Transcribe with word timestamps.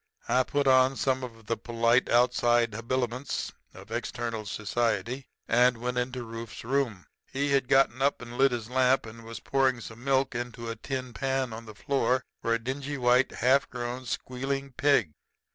"I 0.27 0.41
put 0.41 0.65
on 0.65 0.95
some 0.95 1.23
of 1.23 1.45
the 1.45 1.55
polite 1.55 2.09
outside 2.09 2.73
habiliments 2.73 3.51
of 3.75 3.91
external 3.91 4.47
society 4.47 5.27
and 5.47 5.77
went 5.77 5.99
into 5.99 6.23
Rufe's 6.23 6.63
room. 6.63 7.05
He 7.31 7.51
had 7.51 7.67
gotten 7.67 8.01
up 8.01 8.19
and 8.19 8.35
lit 8.35 8.51
his 8.51 8.67
lamp, 8.67 9.05
and 9.05 9.23
was 9.23 9.39
pouring 9.39 9.79
some 9.79 10.03
milk 10.03 10.33
into 10.33 10.71
a 10.71 10.75
tin 10.75 11.13
pan 11.13 11.53
on 11.53 11.65
the 11.67 11.75
floor 11.75 12.23
for 12.41 12.51
a 12.51 12.57
dingy 12.57 12.97
white, 12.97 13.31
half 13.31 13.69
grown, 13.69 14.07
squealing 14.07 14.71
pig. 14.71 15.11